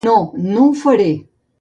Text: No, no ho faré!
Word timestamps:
No, 0.07 0.13
no 0.45 0.63
ho 0.69 0.73
faré! 0.85 1.09